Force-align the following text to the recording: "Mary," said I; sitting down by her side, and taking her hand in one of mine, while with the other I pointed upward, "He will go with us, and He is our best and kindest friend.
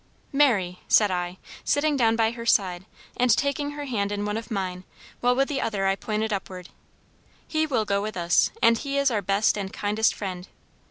"Mary," 0.33 0.79
said 0.87 1.11
I; 1.11 1.37
sitting 1.63 1.95
down 1.95 2.15
by 2.15 2.31
her 2.31 2.43
side, 2.47 2.87
and 3.17 3.37
taking 3.37 3.73
her 3.73 3.85
hand 3.85 4.11
in 4.11 4.25
one 4.25 4.35
of 4.35 4.49
mine, 4.49 4.83
while 5.19 5.35
with 5.35 5.47
the 5.47 5.61
other 5.61 5.85
I 5.85 5.95
pointed 5.95 6.33
upward, 6.33 6.69
"He 7.47 7.67
will 7.67 7.85
go 7.85 8.01
with 8.01 8.17
us, 8.17 8.49
and 8.63 8.79
He 8.79 8.97
is 8.97 9.11
our 9.11 9.21
best 9.21 9.59
and 9.59 9.71
kindest 9.71 10.15
friend. 10.15 10.47